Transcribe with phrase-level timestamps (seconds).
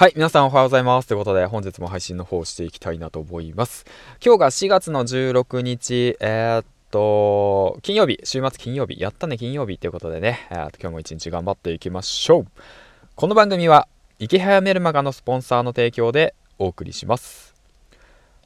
[0.00, 1.08] はい、皆さんおはようございます。
[1.08, 3.84] ということで、本日も配信の方をしていきたいなと思います。
[4.24, 12.46] 今日が4月の16日、えー、っと、金曜日、週末金曜日、やったね金曜日ということでね、えー、っと今日も一日頑張っていきましょう。
[13.14, 13.88] この番組は、
[14.18, 17.54] 池早メルマガのスポンサーの提供でお送りします。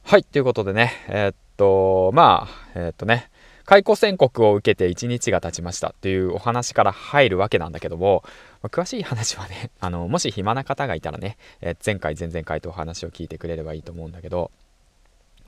[0.03, 3.29] はい、ということでね、えー、っと、まあ、えっとね、
[3.65, 8.23] 解雇宣告を受けて1日が経ちましたっていうお話から入るわけなんだけども、
[8.61, 14.51] ま、詳しい話はね、 あの、もし暇な方がいたらね、え、前回、前々回とお話を聞いてくれればいいと思うんだけど、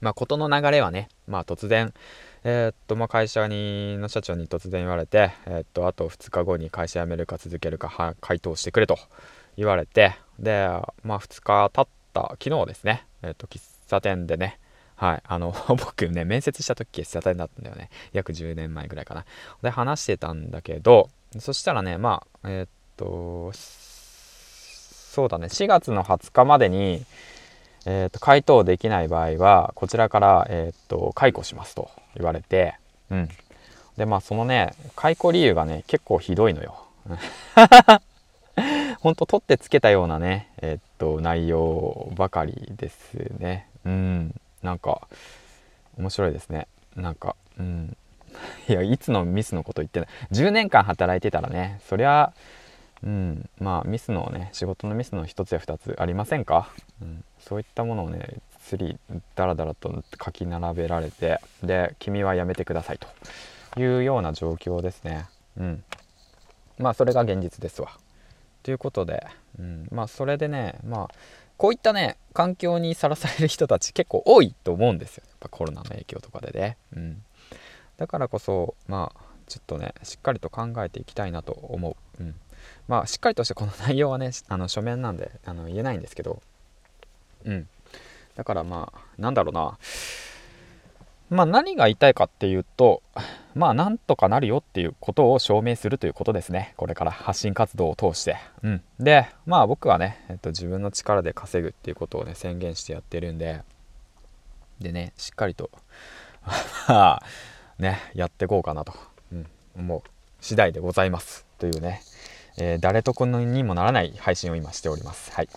[0.01, 1.93] まあ、事の流れはね、まあ、突然、
[2.43, 8.97] えー、っと、まあ、会社に、の社長に突然言われて、えー、っと、あと2日後に会社辞めるか続けるか回答してくれと
[9.57, 10.67] 言われて、で、
[11.03, 14.59] まあ、2日経った、昨日ですね、えっと、喫茶店でね、
[14.97, 15.23] はい。
[15.27, 17.89] あの、 僕ね、面接した時、喫茶店だったんだよね。
[18.13, 19.25] 約10年前ぐらいかな。
[19.61, 27.05] で、話してたんだけど、そしたらね、まあ、えー、っと、そうだね、4月の20日までに、
[27.85, 32.75] えー、っと、回答できない場合は、こちらから、えー、っと、解雇しますと言われて、
[33.11, 33.29] うん。
[33.97, 36.83] で、まあ、そのね、解雇理由がね、結構ひどいのよ。
[38.99, 43.67] ほんと取ってつけたようなね、えっと、内容ばかりですね。
[43.85, 44.35] うん。
[44.61, 45.07] なんか
[45.97, 46.67] 面白いですね。
[46.95, 47.97] なんかうん。
[48.67, 52.33] いやいつのミスのこと言ってない10年間働いてたらねそりゃ
[53.03, 53.49] うん。
[53.59, 56.69] まあミスのね仕事のミスの1つや2つありませんか、
[57.01, 58.97] うん、そういったものをね釣り
[59.35, 63.07] ダラダラと書き並べられてで君はやめてくださいと。
[63.79, 65.27] いうような状況ですね。
[65.57, 65.83] うん。
[66.77, 67.91] まあそれが現実ですわ。
[68.63, 69.25] ということで、
[69.59, 71.09] うん、まあそれでねまあ
[71.57, 75.23] こういったね環境にさらされる人たち結構多いと思うんですよ。
[75.27, 77.23] やっぱコロナの影響とかでね、うん、
[77.97, 82.35] だからこそまあちょっとねしっかりと考えていきたいなと思う、うん、
[82.87, 86.41] まあしっかりとしてこの内容はね あの書面なんであの言えないんですけど。
[87.45, 87.67] うん。
[88.35, 89.77] だからまあなんだろうな。
[91.29, 93.01] まあ何が言いたいかっていうと
[93.57, 96.73] まあなんとかなるよっていうことを証明するということですね。
[96.77, 103.61] これから発信活動を通して、うん、でまあ僕はね、えっと、自分の力で稼ぐっていうことをね宣言してやってるんで。
[104.79, 105.71] でねしっかりと
[107.79, 108.93] ねやっていこうかなと、
[109.31, 110.03] うん、思う
[110.39, 111.45] 次第でございます。
[111.57, 112.01] というね、
[112.57, 115.31] えー、誰とこのにもならない配信を今しております。
[115.31, 115.49] はい。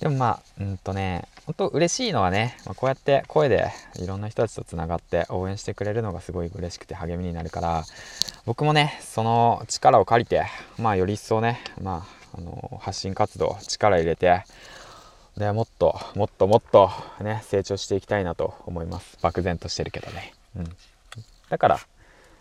[0.00, 7.84] でもまあ、うんとね、本当嬉しいのはね、まあ、こうやって声でいろんな人たちとつながって応援してくれるのがすごい嬉しくて励みになるから、
[8.44, 10.44] 僕もね、その力を借りて、
[10.78, 14.44] まあより一層ね、まあ、あの発信活動、力入れて、
[15.36, 16.90] で、もっと、もっともっと
[17.20, 19.18] ね、成長していきたいなと思います。
[19.20, 20.32] 漠然としてるけどね。
[20.56, 20.64] うん。
[21.50, 21.80] だから、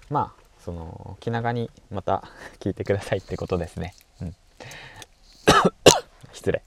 [0.10, 2.24] まあ、その、気長にまた
[2.60, 3.94] 聞いてくださいってことですね。
[4.22, 4.36] うん。
[6.32, 6.64] 失礼。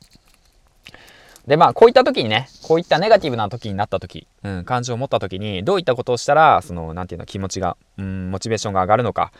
[1.49, 9.33] で、まあ、こういった時にね、こういったネガティブな時になった時、うん、感情を持った時に、どういったことをしたら、その、なんていうの、気持ちが、うん、モチベーションが上がるのか、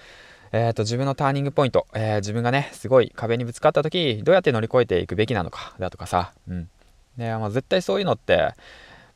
[0.53, 6.71] えっ、ー、と、自分のターニングポイント、えー、自分がね、すごい壁にぶつかった時、どうやって乗り越えていくべきなのか、だとかさ、うん。
[7.19, 8.55] で、まあ、絶対そういうのって、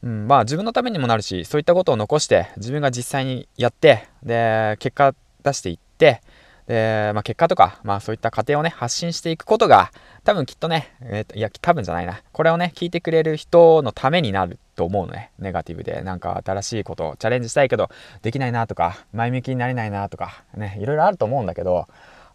[0.02, 6.20] うん、まあ、自分のためにもなるし、そういったことを残して、自分が実際にやって、で、結果出していって、
[6.66, 9.90] で、まあ、結果とか、まあ、そういった過程をね、発信していくことが、
[10.24, 12.22] 多分きっとね、えーと、いや、多分じゃないな。
[12.32, 15.32] これをね、聞いてくれる人のためになると思うのね。
[15.38, 17.90] ネガティブで、なんか新しいことをチャレンジしたいけど、
[18.22, 21.88] できないなとか、前向きになれないなとか、ね、いろいろあると思うんだけど、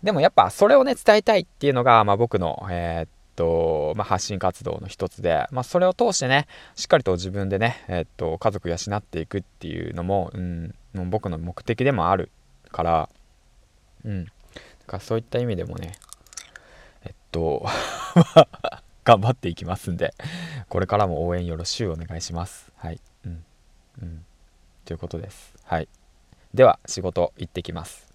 [0.04, 10.74] でもやっぱそれをね、伝えたいっていうのが、まあ、僕の、えーとまあ、発信活動の一つで、まあ、それを通してねしっかりと自分でね、えー、っと家族養っていくっていうのも,、うん、
[11.10, 12.32] 僕の目的でもある
[12.72, 13.10] から、
[14.08, 14.26] うん。
[14.26, 14.32] だ、
[14.88, 15.94] からそういった意味でもね
[17.04, 17.66] えっと
[19.04, 20.14] 頑張っていきますんで
[20.70, 22.72] これからも応援よろしゅうお願いします。
[22.78, 23.00] はい。
[23.26, 23.46] うん。
[24.02, 24.26] うん。
[24.86, 25.54] ということです。
[25.64, 25.88] はい。
[26.54, 28.08] では仕事行ってきます。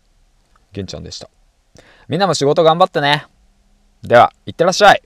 [0.72, 1.28] げんちゃんでした。
[2.08, 3.26] みんなも仕事頑張ってね。
[4.02, 5.02] では、いってらっしゃい。